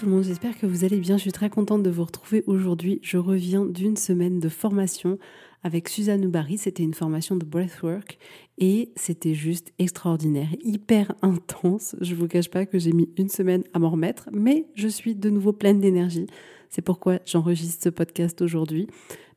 [0.00, 1.18] Tout le monde, j'espère que vous allez bien.
[1.18, 3.00] Je suis très contente de vous retrouver aujourd'hui.
[3.02, 5.18] Je reviens d'une semaine de formation
[5.62, 6.56] avec Suzanne Oubari.
[6.56, 8.16] C'était une formation de breathwork
[8.56, 11.96] et c'était juste extraordinaire, hyper intense.
[12.00, 15.14] Je vous cache pas que j'ai mis une semaine à m'en remettre, mais je suis
[15.14, 16.28] de nouveau pleine d'énergie.
[16.70, 18.86] C'est pourquoi j'enregistre ce podcast aujourd'hui.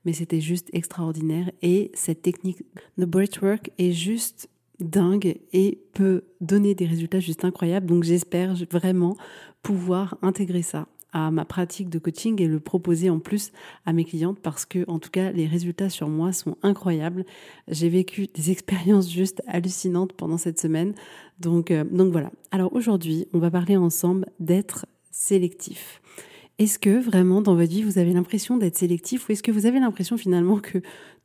[0.06, 2.64] Mais c'était juste extraordinaire et cette technique
[2.98, 4.48] de breathwork est juste
[4.80, 7.88] dingue et peut donner des résultats juste incroyables.
[7.88, 9.18] Donc j'espère vraiment
[9.64, 13.52] pouvoir intégrer ça à ma pratique de coaching et le proposer en plus
[13.86, 17.24] à mes clientes parce que en tout cas les résultats sur moi sont incroyables.
[17.68, 20.94] J'ai vécu des expériences juste hallucinantes pendant cette semaine.
[21.40, 22.32] Donc euh, donc voilà.
[22.52, 26.02] Alors aujourd'hui, on va parler ensemble d'être sélectif.
[26.60, 29.66] Est-ce que vraiment dans votre vie vous avez l'impression d'être sélectif ou est-ce que vous
[29.66, 30.80] avez l'impression finalement que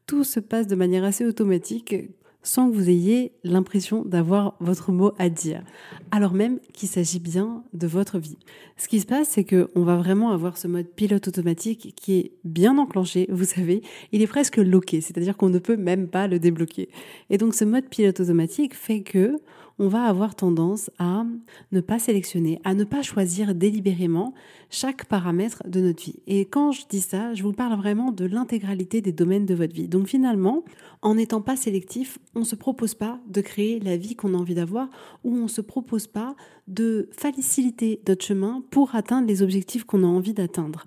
[0.06, 1.94] tout se passe de manière assez automatique
[2.42, 5.62] sans que vous ayez l'impression d'avoir votre mot à dire,
[6.10, 8.38] alors même qu'il s'agit bien de votre vie.
[8.76, 12.32] Ce qui se passe, c'est qu'on va vraiment avoir ce mode pilote automatique qui est
[12.44, 13.82] bien enclenché, vous savez,
[14.12, 16.88] il est presque loqué, c'est-à-dire qu'on ne peut même pas le débloquer.
[17.30, 19.36] Et donc ce mode pilote automatique fait que
[19.78, 21.24] on va avoir tendance à
[21.72, 24.34] ne pas sélectionner, à ne pas choisir délibérément
[24.70, 26.20] chaque paramètre de notre vie.
[26.26, 29.74] Et quand je dis ça, je vous parle vraiment de l'intégralité des domaines de votre
[29.74, 29.88] vie.
[29.88, 30.64] Donc finalement,
[31.02, 34.36] en n'étant pas sélectif, on ne se propose pas de créer la vie qu'on a
[34.36, 34.88] envie d'avoir
[35.24, 36.34] ou on ne se propose pas
[36.66, 40.84] de faciliter notre chemin pour atteindre les objectifs qu'on a envie d'atteindre.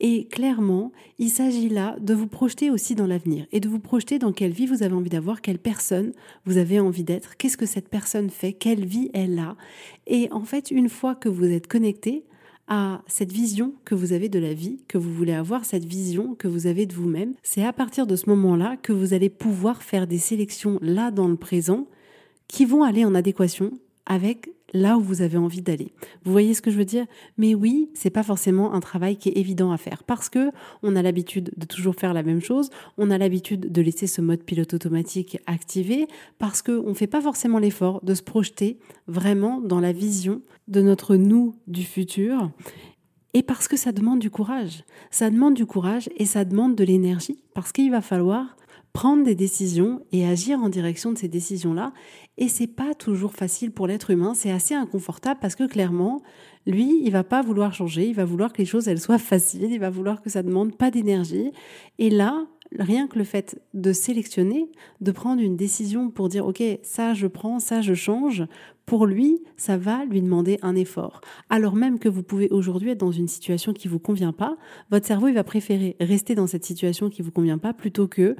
[0.00, 4.18] Et clairement, il s'agit là de vous projeter aussi dans l'avenir et de vous projeter
[4.18, 6.12] dans quelle vie vous avez envie d'avoir, quelle personne
[6.44, 9.56] vous avez envie d'être, qu'est-ce que cette personne quelle vie elle a.
[10.06, 12.24] Et en fait, une fois que vous êtes connecté,
[12.66, 16.34] à cette vision que vous avez de la vie, que vous voulez avoir, cette vision
[16.34, 17.34] que vous avez de vous-même.
[17.42, 21.28] C'est à partir de ce moment-là que vous allez pouvoir faire des sélections là dans
[21.28, 21.86] le présent
[22.48, 23.72] qui vont aller en adéquation
[24.06, 25.94] avec là où vous avez envie d'aller.
[26.24, 27.06] Vous voyez ce que je veux dire?
[27.38, 30.50] Mais oui, c'est pas forcément un travail qui est évident à faire parce que
[30.82, 32.68] on a l'habitude de toujours faire la même chose,
[32.98, 36.08] on a l'habitude de laisser ce mode pilote automatique activé
[36.38, 40.82] parce que on fait pas forcément l'effort de se projeter vraiment dans la vision de
[40.82, 42.50] notre nous du futur
[43.32, 44.84] et parce que ça demande du courage.
[45.10, 48.56] Ça demande du courage et ça demande de l'énergie parce qu'il va falloir
[48.94, 51.92] prendre des décisions et agir en direction de ces décisions-là.
[52.36, 56.20] Et c'est pas toujours facile pour l'être humain, c'est assez inconfortable parce que clairement,
[56.66, 59.70] lui, il va pas vouloir changer, il va vouloir que les choses elles soient faciles,
[59.70, 61.52] il va vouloir que ça demande pas d'énergie.
[61.98, 62.46] Et là,
[62.78, 64.70] rien que le fait de sélectionner,
[65.00, 68.44] de prendre une décision pour dire OK, ça je prends, ça je change,
[68.86, 71.20] pour lui, ça va lui demander un effort.
[71.48, 74.56] Alors même que vous pouvez aujourd'hui être dans une situation qui vous convient pas,
[74.90, 78.36] votre cerveau il va préférer rester dans cette situation qui vous convient pas plutôt que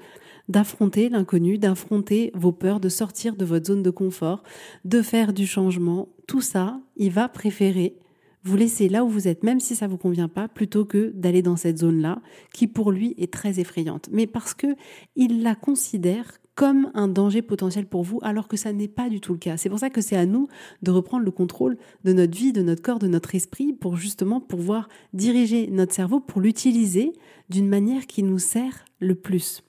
[0.48, 4.42] d'affronter l'inconnu, d'affronter vos peurs, de sortir de votre zone de confort,
[4.84, 6.08] de faire du changement.
[6.26, 7.96] Tout ça, il va préférer
[8.44, 11.42] vous laisser là où vous êtes, même si ça vous convient pas, plutôt que d'aller
[11.42, 12.20] dans cette zone-là,
[12.52, 14.08] qui pour lui est très effrayante.
[14.12, 14.76] Mais parce que
[15.16, 19.20] il la considère comme un danger potentiel pour vous, alors que ça n'est pas du
[19.20, 19.56] tout le cas.
[19.56, 20.46] C'est pour ça que c'est à nous
[20.82, 24.40] de reprendre le contrôle de notre vie, de notre corps, de notre esprit, pour justement
[24.40, 27.12] pouvoir diriger notre cerveau, pour l'utiliser
[27.48, 29.64] d'une manière qui nous sert le plus.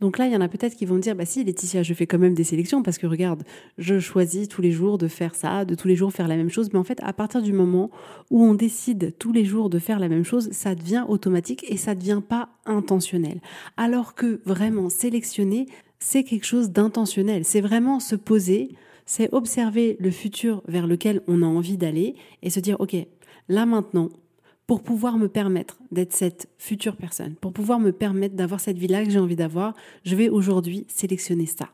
[0.00, 2.06] Donc là, il y en a peut-être qui vont dire, bah si, Laetitia, je fais
[2.06, 3.44] quand même des sélections parce que regarde,
[3.78, 6.50] je choisis tous les jours de faire ça, de tous les jours faire la même
[6.50, 6.68] chose.
[6.72, 7.90] Mais en fait, à partir du moment
[8.30, 11.78] où on décide tous les jours de faire la même chose, ça devient automatique et
[11.78, 13.40] ça ne devient pas intentionnel.
[13.78, 15.66] Alors que vraiment sélectionner,
[15.98, 17.46] c'est quelque chose d'intentionnel.
[17.46, 18.74] C'est vraiment se poser,
[19.06, 22.94] c'est observer le futur vers lequel on a envie d'aller et se dire, OK,
[23.48, 24.10] là maintenant,
[24.66, 29.04] pour pouvoir me permettre d'être cette future personne, pour pouvoir me permettre d'avoir cette vie-là
[29.04, 29.74] que j'ai envie d'avoir,
[30.04, 31.70] je vais aujourd'hui sélectionner ça.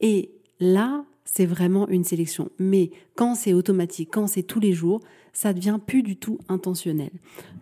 [0.00, 2.50] Et là, c'est vraiment une sélection.
[2.58, 5.00] Mais quand c'est automatique, quand c'est tous les jours,
[5.32, 7.10] ça devient plus du tout intentionnel.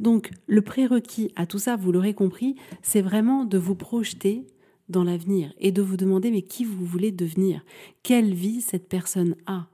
[0.01, 4.47] Donc le prérequis à tout ça, vous l'aurez compris, c'est vraiment de vous projeter
[4.89, 7.65] dans l'avenir et de vous demander mais qui vous voulez devenir,
[8.03, 9.67] quelle vie cette personne a?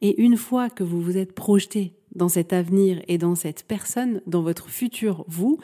[0.00, 4.20] Et une fois que vous vous êtes projeté dans cet avenir et dans cette personne,
[4.26, 5.58] dans votre futur vous,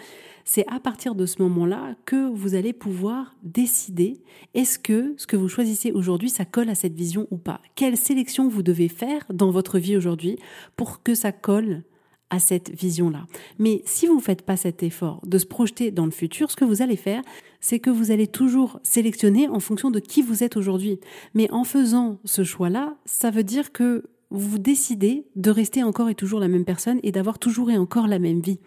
[0.45, 4.21] c'est à partir de ce moment-là que vous allez pouvoir décider
[4.55, 7.61] est-ce que ce que vous choisissez aujourd'hui, ça colle à cette vision ou pas?
[7.75, 10.39] Quelle sélection vous devez faire dans votre vie aujourd'hui
[10.77, 11.85] pour que ça colle
[12.31, 13.27] à cette vision-là?
[13.59, 16.57] Mais si vous ne faites pas cet effort de se projeter dans le futur, ce
[16.57, 17.23] que vous allez faire,
[17.61, 20.99] c'est que vous allez toujours sélectionner en fonction de qui vous êtes aujourd'hui.
[21.35, 26.15] Mais en faisant ce choix-là, ça veut dire que vous décidez de rester encore et
[26.15, 28.61] toujours la même personne et d'avoir toujours et encore la même vie.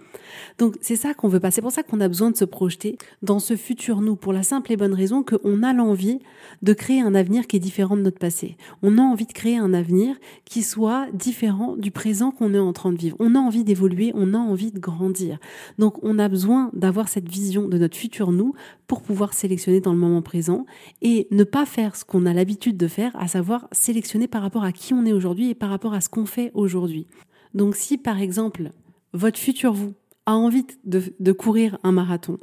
[0.58, 1.52] Donc c'est ça qu'on veut pas.
[1.52, 4.44] C'est pour ça qu'on a besoin de se projeter dans ce futur nous, pour la
[4.44, 6.20] simple et bonne raison qu'on a l'envie
[6.62, 8.58] de créer un avenir qui est différent de notre passé.
[8.82, 10.16] On a envie de créer un avenir
[10.46, 13.16] qui soit différent du présent qu'on est en train de vivre.
[13.20, 15.40] On a envie d'évoluer, on a envie de grandir.
[15.80, 18.54] Donc on a besoin d'avoir cette vision de notre futur nous
[18.88, 20.66] pour pouvoir sélectionner dans le moment présent
[21.02, 24.64] et ne pas faire ce qu'on a l'habitude de faire, à savoir sélectionner par rapport
[24.64, 27.08] à qui on est aujourd'hui par rapport à ce qu'on fait aujourd'hui.
[27.54, 28.72] Donc si par exemple
[29.14, 29.94] votre futur vous
[30.26, 32.38] a envie de, courir un marathon,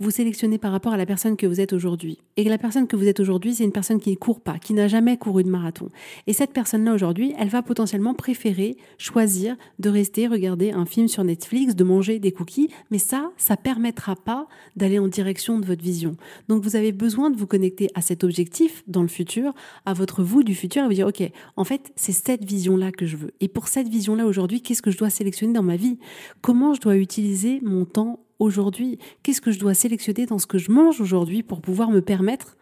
[0.00, 2.18] vous sélectionnez par rapport à la personne que vous êtes aujourd'hui.
[2.36, 4.72] Et la personne que vous êtes aujourd'hui, c'est une personne qui ne court pas, qui
[4.72, 5.88] n'a jamais couru de marathon.
[6.28, 11.24] Et cette personne-là aujourd'hui, elle va potentiellement préférer choisir de rester regarder un film sur
[11.24, 14.46] Netflix, de manger des cookies, mais ça, ça permettra pas
[14.76, 16.16] d'aller en direction de votre vision.
[16.48, 19.52] Donc vous avez besoin de vous connecter à cet objectif dans le futur,
[19.84, 21.22] à votre vous du futur et vous dire OK,
[21.56, 23.32] en fait, c'est cette vision-là que je veux.
[23.40, 25.98] Et pour cette vision-là aujourd'hui, qu'est-ce que je dois sélectionner dans ma vie?
[26.40, 30.58] Comment je dois utiliser mon temps aujourd'hui Qu'est-ce que je dois sélectionner dans ce que
[30.58, 32.56] je mange aujourd'hui pour pouvoir me permettre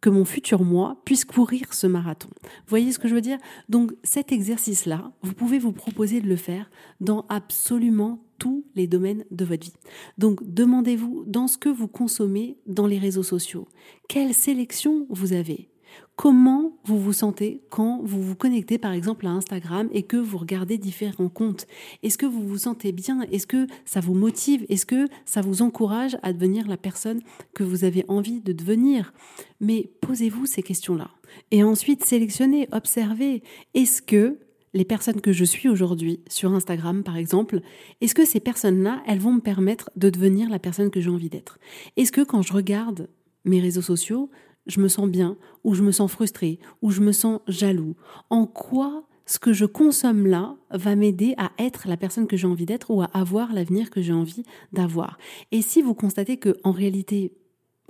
[0.00, 2.28] que mon futur moi puisse courir ce marathon?
[2.66, 3.38] Voyez ce que je veux dire?
[3.68, 9.24] Donc cet exercice-là, vous pouvez vous proposer de le faire dans absolument tous les domaines
[9.30, 9.74] de votre vie.
[10.18, 13.68] Donc demandez-vous dans ce que vous consommez dans les réseaux sociaux,
[14.08, 15.71] quelle sélection vous avez?
[16.16, 20.38] Comment vous vous sentez quand vous vous connectez par exemple à Instagram et que vous
[20.38, 21.66] regardez différents comptes?
[22.02, 23.22] Est-ce que vous vous sentez bien?
[23.32, 24.66] Est-ce que ça vous motive?
[24.68, 27.20] Est-ce que ça vous encourage à devenir la personne
[27.54, 29.12] que vous avez envie de devenir?
[29.60, 31.10] Mais posez-vous ces questions-là.
[31.50, 33.42] Et ensuite, sélectionnez, observez.
[33.74, 34.38] Est-ce que
[34.74, 37.60] les personnes que je suis aujourd'hui sur Instagram, par exemple,
[38.00, 41.28] est-ce que ces personnes-là, elles vont me permettre de devenir la personne que j'ai envie
[41.30, 41.58] d'être?
[41.96, 43.08] Est-ce que quand je regarde
[43.44, 44.30] mes réseaux sociaux,
[44.66, 47.94] je me sens bien, ou je me sens frustré, ou je me sens jaloux.
[48.30, 52.46] En quoi ce que je consomme là va m'aider à être la personne que j'ai
[52.46, 55.18] envie d'être ou à avoir l'avenir que j'ai envie d'avoir?
[55.52, 57.32] Et si vous constatez que en réalité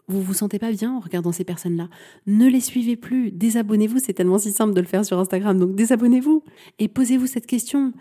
[0.09, 1.89] vous vous sentez pas bien en regardant ces personnes-là,
[2.27, 5.75] ne les suivez plus, désabonnez-vous, c'est tellement si simple de le faire sur Instagram, donc
[5.75, 6.43] désabonnez-vous
[6.79, 7.93] et posez-vous cette question.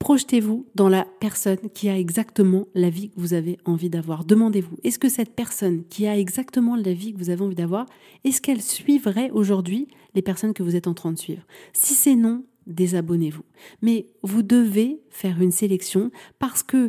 [0.00, 4.24] Projetez-vous dans la personne qui a exactement la vie que vous avez envie d'avoir.
[4.24, 7.84] Demandez-vous, est-ce que cette personne qui a exactement la vie que vous avez envie d'avoir,
[8.24, 11.42] est-ce qu'elle suivrait aujourd'hui les personnes que vous êtes en train de suivre?
[11.74, 13.44] Si c'est non, désabonnez-vous.
[13.82, 16.88] Mais vous devez faire une sélection parce que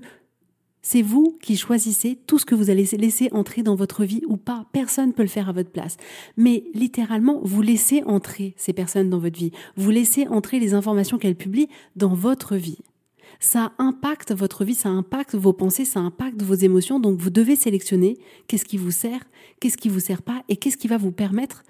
[0.81, 4.37] c'est vous qui choisissez tout ce que vous allez laisser entrer dans votre vie ou
[4.37, 4.67] pas.
[4.71, 5.97] Personne ne peut le faire à votre place.
[6.37, 9.51] Mais littéralement, vous laissez entrer ces personnes dans votre vie.
[9.75, 12.79] Vous laissez entrer les informations qu'elles publient dans votre vie
[13.39, 16.99] ça impacte votre vie, ça impacte vos pensées, ça impacte vos émotions.
[16.99, 19.21] Donc vous devez sélectionner qu'est-ce qui vous sert,
[19.59, 21.63] qu'est-ce qui vous sert pas et qu'est-ce qui va vous permettre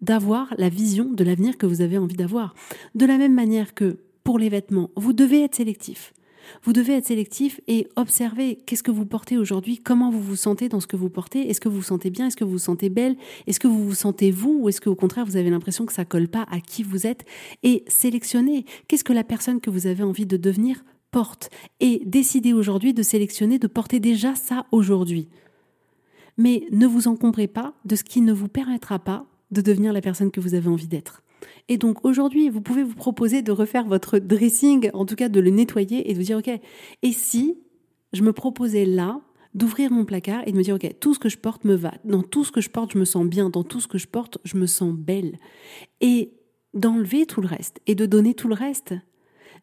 [0.00, 2.54] d'avoir la vision de l'avenir que vous avez envie d'avoir.
[2.94, 6.12] De la même manière que pour les vêtements, vous devez être sélectif.
[6.62, 10.68] Vous devez être sélectif et observer qu'est-ce que vous portez aujourd'hui, comment vous vous sentez
[10.68, 12.58] dans ce que vous portez, est-ce que vous vous sentez bien, est-ce que vous vous
[12.58, 15.50] sentez belle, est-ce que vous vous sentez vous ou est-ce que au contraire vous avez
[15.50, 17.24] l'impression que ça colle pas à qui vous êtes
[17.62, 20.84] et sélectionnez qu'est-ce que la personne que vous avez envie de devenir
[21.80, 25.28] et décidez aujourd'hui de sélectionner, de porter déjà ça aujourd'hui.
[26.36, 30.00] Mais ne vous encombrez pas de ce qui ne vous permettra pas de devenir la
[30.00, 31.22] personne que vous avez envie d'être.
[31.68, 35.40] Et donc aujourd'hui, vous pouvez vous proposer de refaire votre dressing, en tout cas de
[35.40, 36.50] le nettoyer et de vous dire, OK,
[37.02, 37.58] et si
[38.12, 39.20] je me proposais là
[39.54, 41.94] d'ouvrir mon placard et de me dire, OK, tout ce que je porte me va,
[42.04, 44.06] dans tout ce que je porte, je me sens bien, dans tout ce que je
[44.06, 45.38] porte, je me sens belle.
[46.00, 46.32] Et
[46.74, 48.94] d'enlever tout le reste et de donner tout le reste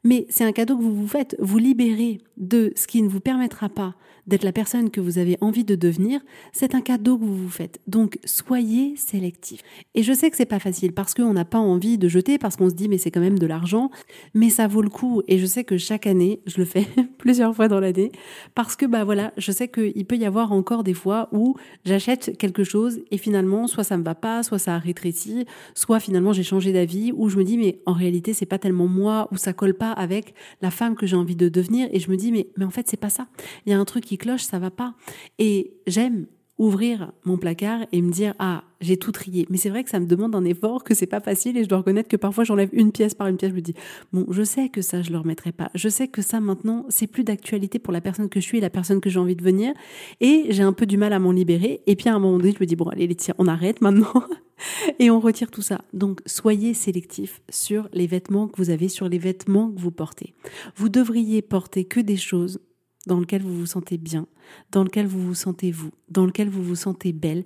[0.03, 1.35] mais c'est un cadeau que vous vous faites.
[1.39, 3.95] Vous libérez de ce qui ne vous permettra pas
[4.25, 6.21] d'être la personne que vous avez envie de devenir.
[6.53, 7.81] C'est un cadeau que vous vous faites.
[7.87, 9.61] Donc, soyez sélectif.
[9.95, 12.55] Et je sais que c'est pas facile parce qu'on n'a pas envie de jeter, parce
[12.55, 13.91] qu'on se dit, mais c'est quand même de l'argent.
[14.33, 15.21] Mais ça vaut le coup.
[15.27, 18.11] Et je sais que chaque année, je le fais plusieurs fois dans l'année
[18.55, 21.55] parce que bah voilà, je sais qu'il peut y avoir encore des fois où
[21.85, 25.99] j'achète quelque chose et finalement soit ça me va pas, soit ça a rétréci, soit
[25.99, 29.27] finalement j'ai changé d'avis ou je me dis mais en réalité c'est pas tellement moi
[29.31, 32.17] ou ça colle pas avec la femme que j'ai envie de devenir et je me
[32.17, 33.27] dis mais en fait c'est pas ça.
[33.65, 34.95] Il y a un truc qui cloche, ça va pas.
[35.39, 39.47] Et j'aime ouvrir mon placard et me dire ah j'ai tout trié.
[39.49, 41.69] Mais c'est vrai que ça me demande un effort que c'est pas facile et je
[41.69, 43.51] dois reconnaître que parfois j'enlève une pièce par une pièce.
[43.51, 43.73] Je me dis
[44.11, 45.69] bon je sais que ça je le remettrai pas.
[45.73, 48.61] Je sais que ça maintenant c'est plus d'actualité pour la personne que je suis et
[48.61, 49.73] la personne que j'ai envie de devenir
[50.21, 51.81] et j'ai un peu du mal à m'en libérer.
[51.87, 54.23] Et puis à un moment donné je me dis bon allez Laetitia on arrête maintenant
[54.99, 55.81] et on retire tout ça.
[55.93, 60.35] Donc soyez sélectif sur les vêtements que vous avez sur les vêtements que vous portez.
[60.75, 62.59] Vous devriez porter que des choses
[63.07, 64.27] dans lequel vous vous sentez bien,
[64.71, 67.43] dans lequel vous vous sentez vous, dans lequel vous vous sentez belle,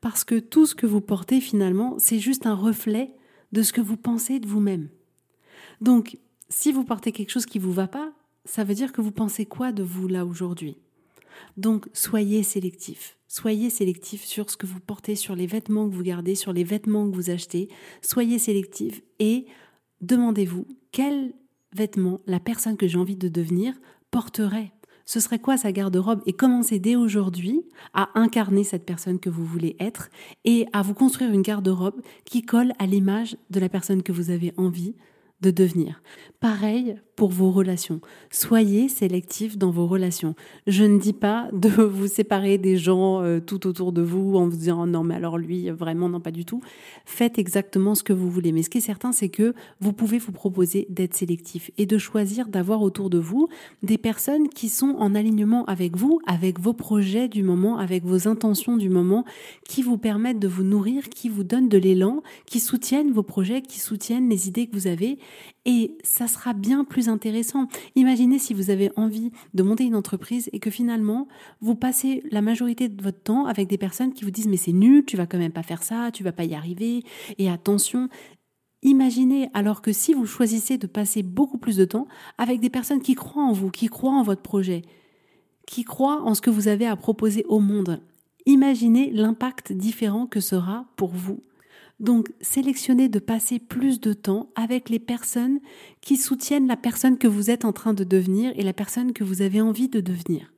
[0.00, 3.14] parce que tout ce que vous portez finalement, c'est juste un reflet
[3.52, 4.88] de ce que vous pensez de vous-même.
[5.80, 8.12] Donc, si vous portez quelque chose qui ne vous va pas,
[8.44, 10.76] ça veut dire que vous pensez quoi de vous là aujourd'hui?
[11.56, 13.16] Donc, soyez sélectif.
[13.28, 16.64] Soyez sélectif sur ce que vous portez, sur les vêtements que vous gardez, sur les
[16.64, 17.68] vêtements que vous achetez.
[18.02, 19.46] Soyez sélectif et
[20.00, 21.32] demandez-vous quel
[21.72, 23.74] vêtement la personne que j'ai envie de devenir
[24.10, 24.72] porterait
[25.10, 27.64] ce serait quoi sa garde-robe et commencez dès aujourd'hui
[27.94, 30.08] à incarner cette personne que vous voulez être
[30.44, 34.30] et à vous construire une garde-robe qui colle à l'image de la personne que vous
[34.30, 34.94] avez envie
[35.40, 36.00] de devenir.
[36.38, 38.00] Pareil pour vos relations.
[38.30, 40.34] Soyez sélectif dans vos relations.
[40.66, 44.48] Je ne dis pas de vous séparer des gens euh, tout autour de vous en
[44.48, 46.62] vous disant non mais alors lui vraiment non pas du tout.
[47.04, 48.52] Faites exactement ce que vous voulez.
[48.52, 51.98] Mais ce qui est certain c'est que vous pouvez vous proposer d'être sélectif et de
[51.98, 53.48] choisir d'avoir autour de vous
[53.82, 58.28] des personnes qui sont en alignement avec vous, avec vos projets du moment, avec vos
[58.28, 59.26] intentions du moment,
[59.68, 63.60] qui vous permettent de vous nourrir, qui vous donnent de l'élan, qui soutiennent vos projets,
[63.60, 65.18] qui soutiennent les idées que vous avez
[65.66, 67.68] et ça sera bien plus intéressant.
[67.94, 71.28] Imaginez si vous avez envie de monter une entreprise et que finalement,
[71.60, 74.72] vous passez la majorité de votre temps avec des personnes qui vous disent mais c'est
[74.72, 77.02] nul, tu vas quand même pas faire ça, tu vas pas y arriver,
[77.38, 78.08] et attention.
[78.82, 83.02] Imaginez alors que si vous choisissez de passer beaucoup plus de temps avec des personnes
[83.02, 84.82] qui croient en vous, qui croient en votre projet,
[85.66, 88.00] qui croient en ce que vous avez à proposer au monde,
[88.46, 91.42] imaginez l'impact différent que sera pour vous
[92.00, 95.60] donc, sélectionnez de passer plus de temps avec les personnes
[96.00, 99.22] qui soutiennent la personne que vous êtes en train de devenir et la personne que
[99.22, 100.50] vous avez envie de devenir.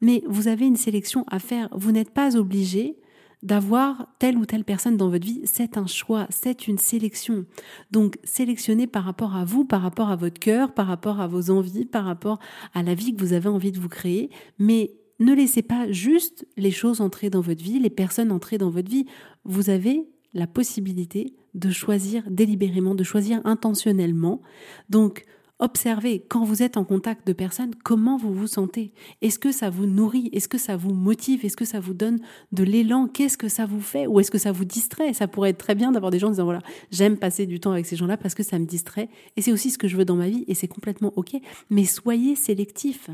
[0.00, 1.68] Mais vous avez une sélection à faire.
[1.72, 2.96] Vous n'êtes pas obligé
[3.42, 5.42] d'avoir telle ou telle personne dans votre vie.
[5.44, 7.46] C'est un choix, c'est une sélection.
[7.90, 11.50] Donc, sélectionnez par rapport à vous, par rapport à votre cœur, par rapport à vos
[11.50, 12.38] envies, par rapport
[12.74, 14.30] à la vie que vous avez envie de vous créer.
[14.60, 18.70] Mais ne laissez pas juste les choses entrer dans votre vie, les personnes entrer dans
[18.70, 19.06] votre vie.
[19.44, 24.42] Vous avez la possibilité de choisir délibérément, de choisir intentionnellement.
[24.90, 25.24] Donc,
[25.60, 28.92] observez quand vous êtes en contact de personnes, comment vous vous sentez.
[29.22, 30.28] Est-ce que ça vous nourrit?
[30.32, 31.44] Est-ce que ça vous motive?
[31.44, 32.18] Est-ce que ça vous donne
[32.52, 33.06] de l'élan?
[33.06, 34.06] Qu'est-ce que ça vous fait?
[34.06, 35.12] Ou est-ce que ça vous distrait?
[35.12, 36.60] Ça pourrait être très bien d'avoir des gens disant voilà,
[36.90, 39.08] j'aime passer du temps avec ces gens-là parce que ça me distrait.
[39.36, 41.36] Et c'est aussi ce que je veux dans ma vie et c'est complètement OK.
[41.70, 43.10] Mais soyez sélectif.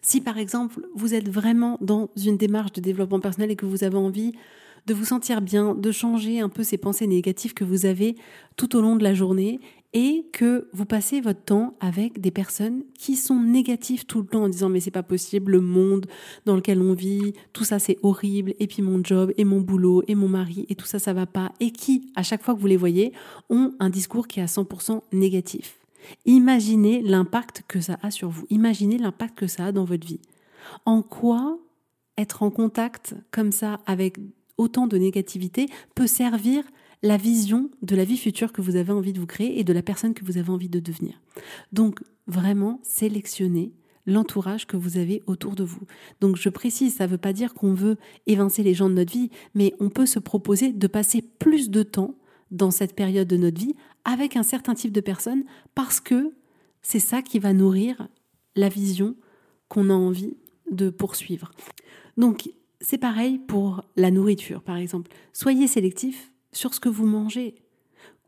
[0.00, 3.84] Si par exemple vous êtes vraiment dans une démarche de développement personnel et que vous
[3.84, 4.32] avez envie
[4.86, 8.16] de vous sentir bien, de changer un peu ces pensées négatives que vous avez
[8.56, 9.60] tout au long de la journée
[9.94, 14.44] et que vous passez votre temps avec des personnes qui sont négatives tout le temps
[14.44, 16.06] en disant mais c'est pas possible, le monde
[16.44, 20.02] dans lequel on vit, tout ça c'est horrible et puis mon job et mon boulot
[20.06, 22.60] et mon mari et tout ça ça va pas et qui à chaque fois que
[22.60, 23.12] vous les voyez
[23.48, 25.78] ont un discours qui est à 100% négatif.
[26.26, 28.46] Imaginez l'impact que ça a sur vous.
[28.50, 30.20] Imaginez l'impact que ça a dans votre vie.
[30.84, 31.58] En quoi
[32.16, 34.18] être en contact comme ça avec
[34.58, 36.64] autant de négativité peut servir
[37.02, 39.72] la vision de la vie future que vous avez envie de vous créer et de
[39.72, 41.20] la personne que vous avez envie de devenir.
[41.72, 43.72] Donc vraiment sélectionnez
[44.04, 45.82] l'entourage que vous avez autour de vous.
[46.20, 49.12] Donc je précise, ça ne veut pas dire qu'on veut évincer les gens de notre
[49.12, 52.16] vie, mais on peut se proposer de passer plus de temps
[52.50, 53.74] dans cette période de notre vie
[54.04, 56.32] avec un certain type de personnes parce que
[56.80, 58.08] c'est ça qui va nourrir
[58.56, 59.14] la vision
[59.68, 60.36] qu'on a envie
[60.70, 61.50] de poursuivre.
[62.16, 62.50] Donc
[62.80, 65.10] c'est pareil pour la nourriture, par exemple.
[65.32, 67.56] Soyez sélectif sur ce que vous mangez.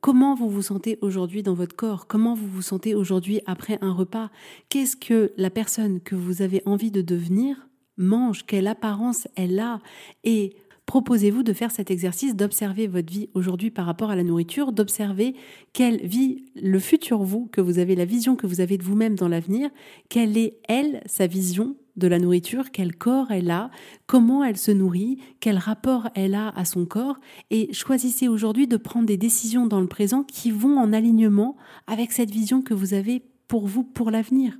[0.00, 2.06] Comment vous vous sentez aujourd'hui dans votre corps?
[2.06, 4.30] Comment vous vous sentez aujourd'hui après un repas?
[4.70, 8.46] Qu'est-ce que la personne que vous avez envie de devenir mange?
[8.46, 9.80] Quelle apparence elle a?
[10.24, 14.72] Et proposez-vous de faire cet exercice, d'observer votre vie aujourd'hui par rapport à la nourriture,
[14.72, 15.36] d'observer
[15.74, 19.14] quelle vit le futur vous, que vous avez la vision que vous avez de vous-même
[19.14, 19.70] dans l'avenir,
[20.08, 23.70] quelle est elle, sa vision de la nourriture, quel corps elle a,
[24.06, 28.76] comment elle se nourrit, quel rapport elle a à son corps, et choisissez aujourd'hui de
[28.76, 32.94] prendre des décisions dans le présent qui vont en alignement avec cette vision que vous
[32.94, 34.58] avez pour vous, pour l'avenir.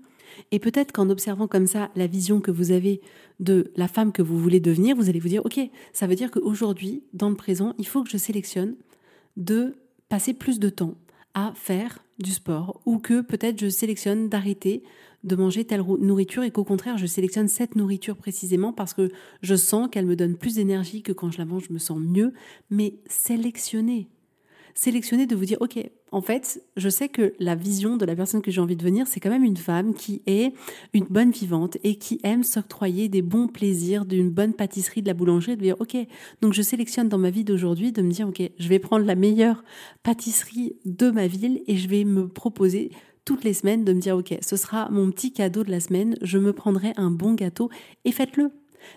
[0.52, 3.00] Et peut-être qu'en observant comme ça la vision que vous avez
[3.40, 5.59] de la femme que vous voulez devenir, vous allez vous dire, OK,
[5.92, 8.76] ça veut dire qu'aujourd'hui, dans le présent, il faut que je sélectionne
[9.37, 9.75] de
[10.09, 10.94] passer plus de temps
[11.35, 14.82] à faire du sport ou que peut-être je sélectionne d'arrêter
[15.24, 19.10] de manger telle nourriture et qu'au contraire je sélectionne cette nourriture précisément parce que
[19.42, 21.98] je sens qu'elle me donne plus d'énergie que quand je la mange je me sens
[21.98, 22.32] mieux.
[22.70, 24.08] Mais sélectionner
[24.74, 25.78] sélectionner de vous dire, OK,
[26.12, 29.06] en fait, je sais que la vision de la personne que j'ai envie de devenir,
[29.06, 30.54] c'est quand même une femme qui est
[30.92, 35.14] une bonne vivante et qui aime s'octroyer des bons plaisirs d'une bonne pâtisserie de la
[35.14, 35.96] boulangerie, de dire, OK,
[36.40, 39.14] donc je sélectionne dans ma vie d'aujourd'hui de me dire, OK, je vais prendre la
[39.14, 39.64] meilleure
[40.02, 42.90] pâtisserie de ma ville et je vais me proposer
[43.30, 46.16] toutes les semaines de me dire, OK, ce sera mon petit cadeau de la semaine,
[46.20, 47.70] je me prendrai un bon gâteau
[48.04, 48.50] et faites-le.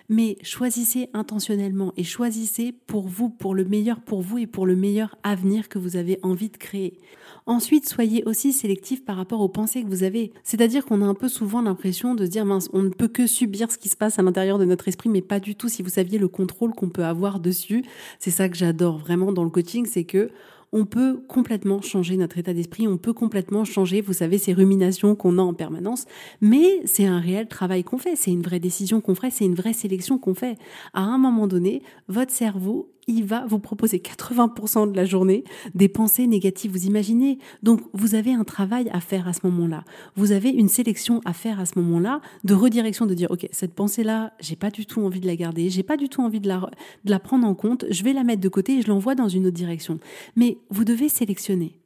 [0.08, 4.74] Mais choisissez intentionnellement et choisissez pour vous, pour le meilleur pour vous et pour le
[4.74, 6.98] meilleur avenir que vous avez envie de créer.
[7.46, 10.32] Ensuite, soyez aussi sélectif par rapport aux pensées que vous avez.
[10.42, 13.70] C'est-à-dire qu'on a un peu souvent l'impression de dire, mince, on ne peut que subir
[13.70, 15.68] ce qui se passe à l'intérieur de notre esprit, mais pas du tout.
[15.68, 17.84] Si vous saviez le contrôle qu'on peut avoir dessus,
[18.18, 20.32] c'est ça que j'adore vraiment dans le coaching, c'est que
[20.74, 25.14] on peut complètement changer notre état d'esprit, on peut complètement changer, vous savez, ces ruminations
[25.14, 26.04] qu'on a en permanence,
[26.40, 29.54] mais c'est un réel travail qu'on fait, c'est une vraie décision qu'on fait, c'est une
[29.54, 30.58] vraie sélection qu'on fait.
[30.92, 35.44] À un moment donné, votre cerveau il va vous proposer 80% de la journée
[35.74, 36.70] des pensées négatives.
[36.70, 39.84] Vous imaginez Donc, vous avez un travail à faire à ce moment-là.
[40.16, 43.74] Vous avez une sélection à faire à ce moment-là de redirection, de dire, OK, cette
[43.74, 46.48] pensée-là, j'ai pas du tout envie de la garder, j'ai pas du tout envie de
[46.48, 46.60] la,
[47.04, 49.28] de la prendre en compte, je vais la mettre de côté et je l'envoie dans
[49.28, 49.98] une autre direction.
[50.36, 51.78] Mais vous devez sélectionner.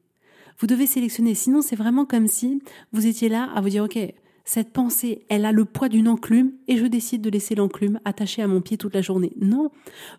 [0.59, 1.35] Vous devez sélectionner.
[1.35, 2.61] Sinon, c'est vraiment comme si
[2.93, 3.99] vous étiez là à vous dire, OK,
[4.49, 8.41] cette pensée, elle a le poids d'une enclume et je décide de laisser l'enclume attachée
[8.41, 9.35] à mon pied toute la journée.
[9.39, 9.71] Non,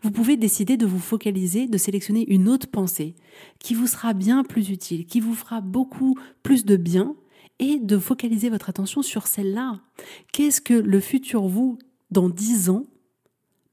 [0.04, 3.16] vous pouvez décider de vous focaliser, de sélectionner une autre pensée
[3.58, 7.16] qui vous sera bien plus utile, qui vous fera beaucoup plus de bien
[7.58, 9.80] et de focaliser votre attention sur celle-là.
[10.32, 11.80] Qu'est-ce que le futur vous,
[12.12, 12.86] dans dix ans,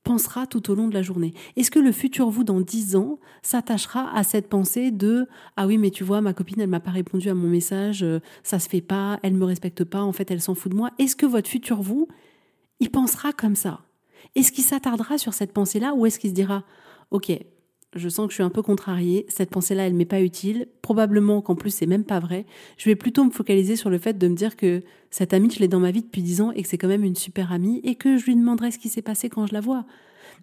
[0.06, 1.34] pensera tout au long de la journée.
[1.56, 5.78] Est-ce que le futur vous dans dix ans s'attachera à cette pensée de ah oui
[5.78, 8.68] mais tu vois ma copine elle m'a pas répondu à mon message euh, ça se
[8.68, 11.26] fait pas elle me respecte pas en fait elle s'en fout de moi Est-ce que
[11.26, 12.06] votre futur vous
[12.78, 13.80] il pensera comme ça?
[14.36, 16.62] Est-ce qu'il s'attardera sur cette pensée là ou est-ce qu'il se dira
[17.10, 17.32] OK
[17.94, 21.40] je sens que je suis un peu contrariée, cette pensée-là, elle m'est pas utile, probablement
[21.40, 22.46] qu'en plus c'est même pas vrai.
[22.76, 25.60] Je vais plutôt me focaliser sur le fait de me dire que cette amie, je
[25.60, 27.80] l'ai dans ma vie depuis dix ans et que c'est quand même une super amie
[27.84, 29.86] et que je lui demanderai ce qui s'est passé quand je la vois.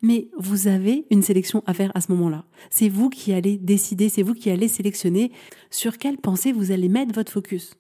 [0.01, 2.45] Mais vous avez une sélection à faire à ce moment-là.
[2.69, 5.31] C'est vous qui allez décider, c'est vous qui allez sélectionner
[5.69, 7.75] sur quelle pensée vous allez mettre votre focus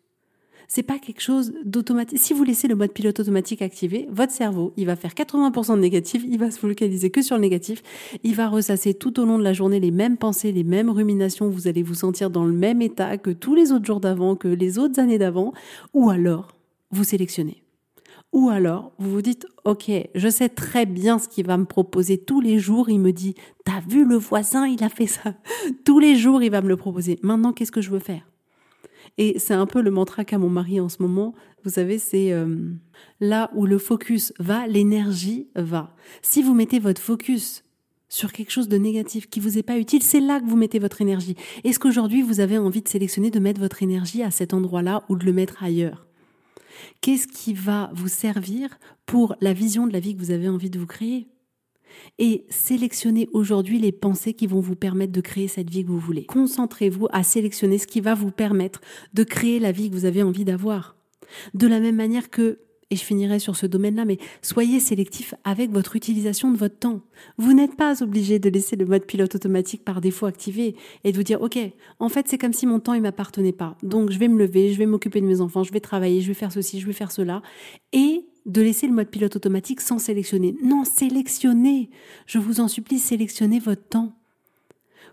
[0.67, 2.19] c'est pas quelque chose d'automatique.
[2.19, 5.81] Si vous laissez le mode pilote automatique activé, votre cerveau, il va faire 80% de
[5.81, 7.81] négatif, il va se focaliser que sur le négatif,
[8.23, 11.49] il va ressasser tout au long de la journée les mêmes pensées, les mêmes ruminations,
[11.49, 14.47] vous allez vous sentir dans le même état que tous les autres jours d'avant, que
[14.47, 15.53] les autres années d'avant,
[15.93, 16.55] ou alors
[16.91, 17.63] vous sélectionnez.
[18.33, 22.17] Ou alors, vous vous dites, OK, je sais très bien ce qu'il va me proposer
[22.17, 22.89] tous les jours.
[22.89, 25.35] Il me dit, t'as vu le voisin, il a fait ça.
[25.85, 27.19] Tous les jours, il va me le proposer.
[27.21, 28.27] Maintenant, qu'est-ce que je veux faire?
[29.17, 31.35] Et c'est un peu le mantra qu'a mon mari en ce moment.
[31.63, 32.71] Vous savez, c'est euh,
[33.19, 35.95] là où le focus va, l'énergie va.
[36.21, 37.63] Si vous mettez votre focus
[38.09, 40.79] sur quelque chose de négatif qui vous est pas utile, c'est là que vous mettez
[40.79, 41.35] votre énergie.
[41.63, 45.15] Est-ce qu'aujourd'hui vous avez envie de sélectionner de mettre votre énergie à cet endroit-là ou
[45.15, 46.05] de le mettre ailleurs?
[47.01, 50.69] Qu'est-ce qui va vous servir pour la vision de la vie que vous avez envie
[50.69, 51.27] de vous créer?
[52.19, 55.99] Et sélectionnez aujourd'hui les pensées qui vont vous permettre de créer cette vie que vous
[55.99, 56.25] voulez.
[56.25, 58.81] Concentrez-vous à sélectionner ce qui va vous permettre
[59.13, 60.95] de créer la vie que vous avez envie d'avoir.
[61.53, 62.59] De la même manière que
[62.93, 67.01] et je finirai sur ce domaine-là, mais soyez sélectif avec votre utilisation de votre temps.
[67.37, 71.17] Vous n'êtes pas obligé de laisser le mode pilote automatique par défaut activé et de
[71.17, 71.57] vous dire, OK,
[71.99, 73.75] en fait, c'est comme si mon temps, il m'appartenait pas.
[73.81, 76.27] Donc, je vais me lever, je vais m'occuper de mes enfants, je vais travailler, je
[76.27, 77.41] vais faire ceci, je vais faire cela.
[77.93, 80.55] Et de laisser le mode pilote automatique sans sélectionner.
[80.63, 81.89] Non, sélectionnez.
[82.25, 84.13] Je vous en supplie, sélectionnez votre temps.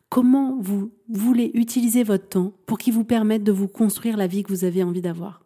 [0.09, 4.43] Comment vous voulez utiliser votre temps pour qu'il vous permette de vous construire la vie
[4.43, 5.45] que vous avez envie d'avoir?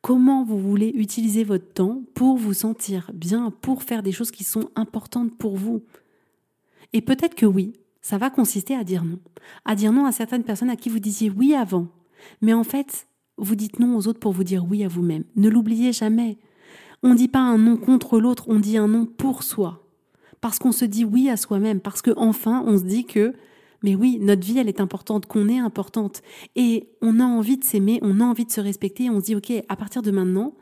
[0.00, 4.44] Comment vous voulez utiliser votre temps pour vous sentir bien, pour faire des choses qui
[4.44, 5.82] sont importantes pour vous?
[6.94, 9.18] Et peut-être que oui, ça va consister à dire non.
[9.66, 11.88] À dire non à certaines personnes à qui vous disiez oui avant.
[12.40, 15.24] Mais en fait, vous dites non aux autres pour vous dire oui à vous-même.
[15.36, 16.38] Ne l'oubliez jamais.
[17.02, 19.84] On ne dit pas un non contre l'autre, on dit un non pour soi.
[20.40, 23.34] Parce qu'on se dit oui à soi-même, parce qu'enfin on se dit que,
[23.82, 26.22] mais oui, notre vie, elle est importante, qu'on est importante.
[26.56, 29.36] Et on a envie de s'aimer, on a envie de se respecter, on se dit,
[29.36, 30.54] ok, à partir de maintenant,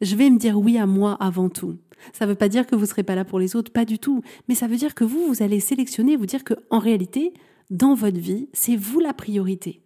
[0.00, 1.76] je vais me dire oui à moi avant tout.
[2.12, 3.84] Ça ne veut pas dire que vous ne serez pas là pour les autres, pas
[3.84, 4.22] du tout.
[4.48, 7.32] Mais ça veut dire que vous, vous allez sélectionner, vous dire que, en réalité,
[7.70, 9.82] dans votre vie, c'est vous la priorité.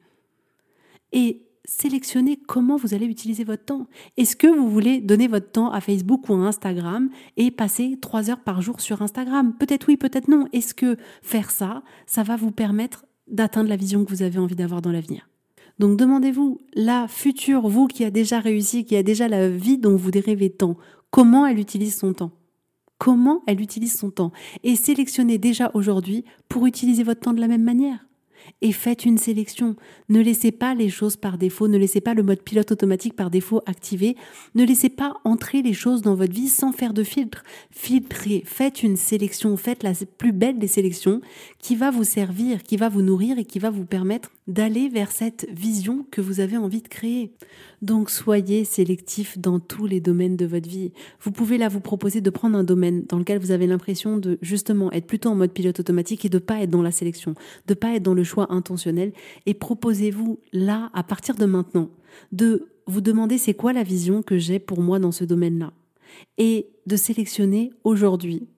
[1.12, 3.87] Et sélectionner comment vous allez utiliser votre temps.
[4.16, 8.31] Est-ce que vous voulez donner votre temps à Facebook ou à Instagram et passer trois
[8.31, 9.55] heures par jour sur Instagram?
[9.59, 10.48] Peut-être oui, peut-être non.
[10.53, 14.57] Est-ce que faire ça, ça va vous permettre d'atteindre la vision que vous avez envie
[14.57, 15.29] d'avoir dans l'avenir?
[15.79, 19.96] Donc demandez-vous, la future, vous qui a déjà réussi, qui a déjà la vie dont
[19.96, 20.77] vous rêvez tant,
[21.11, 22.33] comment elle utilise son temps?
[22.98, 24.33] Comment elle utilise son temps?
[24.62, 28.07] Et sélectionnez déjà aujourd'hui pour utiliser votre temps de la même manière
[28.61, 29.76] et faites une sélection.
[30.09, 33.31] Ne laissez pas les choses par défaut, ne laissez pas le mode pilote automatique par
[33.31, 34.16] défaut activé,
[34.55, 37.42] ne laissez pas entrer les choses dans votre vie sans faire de filtre.
[37.70, 41.20] Filtrez, faites une sélection, faites la plus belle des sélections
[41.59, 45.11] qui va vous servir, qui va vous nourrir et qui va vous permettre d'aller vers
[45.11, 47.33] cette vision que vous avez envie de créer.
[47.81, 50.92] Donc soyez sélectif dans tous les domaines de votre vie.
[51.20, 54.38] Vous pouvez là vous proposer de prendre un domaine dans lequel vous avez l'impression de
[54.42, 57.35] justement être plutôt en mode pilote automatique et de pas être dans la sélection,
[57.66, 59.12] de pas être dans le choix intentionnel
[59.46, 61.90] et proposez-vous là à partir de maintenant
[62.33, 65.72] de vous demander c'est quoi la vision que j'ai pour moi dans ce domaine-là
[66.37, 68.48] et de sélectionner aujourd'hui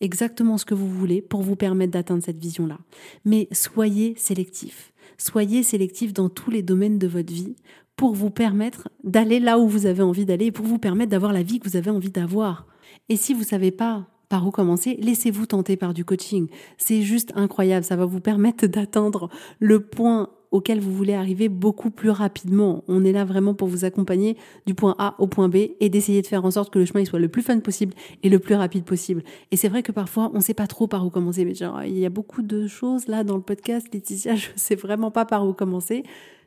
[0.00, 2.78] exactement ce que vous voulez pour vous permettre d'atteindre cette vision-là.
[3.24, 4.92] Mais soyez sélectif.
[5.16, 7.56] Soyez sélectif dans tous les domaines de votre vie
[7.96, 11.42] pour vous permettre d'aller là où vous avez envie d'aller pour vous permettre d'avoir la
[11.42, 12.66] vie que vous avez envie d'avoir.
[13.08, 16.48] Et si vous savez pas par où commencer, laissez-vous tenter par du coaching.
[16.76, 21.90] C'est juste incroyable, ça va vous permettre d'atteindre le point auquel vous voulez arriver beaucoup
[21.90, 22.84] plus rapidement.
[22.88, 26.22] On est là vraiment pour vous accompagner du point A au point B et d'essayer
[26.22, 28.54] de faire en sorte que le chemin soit le plus fun possible et le plus
[28.54, 29.22] rapide possible.
[29.50, 31.44] Et c'est vrai que parfois, on ne sait pas trop par où commencer.
[31.44, 34.58] Mais genre, il y a beaucoup de choses là dans le podcast, Laetitia, je ne
[34.58, 36.02] sais vraiment pas par où commencer.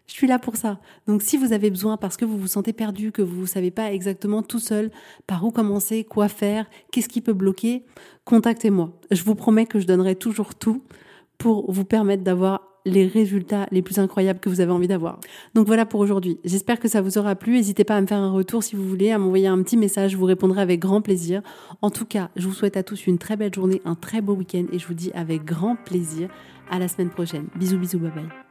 [0.08, 0.80] Je suis là pour ça.
[1.08, 3.72] Donc si vous avez besoin parce que vous vous sentez perdu, que vous ne savez
[3.72, 4.92] pas exactement tout seul
[5.26, 7.86] par où commencer, quoi faire, qu'est-ce qui peut bloquer,
[8.26, 8.92] contactez-moi.
[9.10, 10.84] Je vous promets que je donnerai toujours tout
[11.38, 15.20] pour vous permettre d'avoir les résultats les plus incroyables que vous avez envie d'avoir.
[15.54, 16.40] Donc voilà pour aujourd'hui.
[16.44, 17.54] J'espère que ça vous aura plu.
[17.54, 20.12] N'hésitez pas à me faire un retour si vous voulez, à m'envoyer un petit message.
[20.12, 21.42] Je vous répondrai avec grand plaisir.
[21.82, 24.34] En tout cas, je vous souhaite à tous une très belle journée, un très beau
[24.34, 26.30] week-end et je vous dis avec grand plaisir
[26.70, 27.48] à la semaine prochaine.
[27.56, 28.51] Bisous, bisous, bye bye.